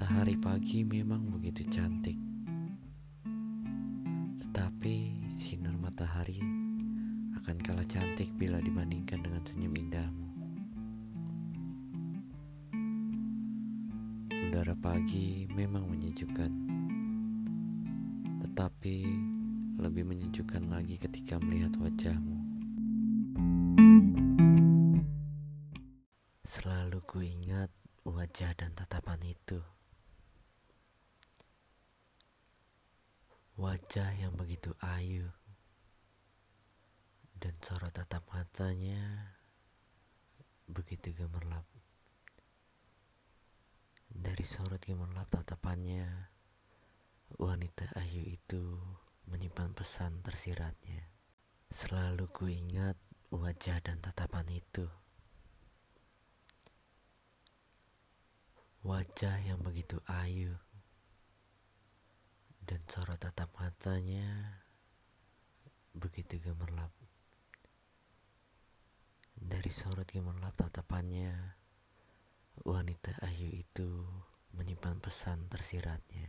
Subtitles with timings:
[0.00, 2.16] Matahari pagi memang begitu cantik.
[4.40, 6.40] Tetapi sinar matahari
[7.36, 10.28] akan kalah cantik bila dibandingkan dengan senyum indahmu.
[14.48, 16.52] Udara pagi memang menyejukkan.
[18.40, 18.96] Tetapi
[19.84, 22.40] lebih menyejukkan lagi ketika melihat wajahmu.
[26.48, 27.68] Selalu ku ingat
[28.08, 29.60] wajah dan tatapan itu.
[33.60, 35.28] Wajah yang begitu ayu
[37.36, 39.36] dan sorot tatap matanya
[40.64, 41.68] begitu gemerlap.
[44.08, 46.08] Dari sorot gemerlap tatapannya,
[47.36, 48.80] wanita ayu itu
[49.28, 51.12] menyimpan pesan tersiratnya.
[51.68, 52.96] Selalu ku ingat
[53.28, 54.88] wajah dan tatapan itu.
[58.88, 60.56] Wajah yang begitu ayu
[62.90, 64.26] sorot tatap matanya
[65.94, 66.90] begitu gemerlap.
[69.38, 71.30] Dari sorot gemerlap tatapannya,
[72.66, 74.02] wanita ayu itu
[74.58, 76.19] menyimpan pesan tersiratnya.